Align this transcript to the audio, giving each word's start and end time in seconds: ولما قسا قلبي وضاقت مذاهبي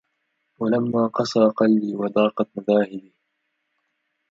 ولما 0.61 1.03
قسا 1.17 1.43
قلبي 1.59 1.95
وضاقت 2.01 2.47
مذاهبي 2.55 3.13